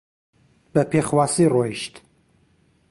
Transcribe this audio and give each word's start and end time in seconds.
بە 0.73 0.81
پێخواسی 0.91 1.45
ڕۆیشت 1.53 1.95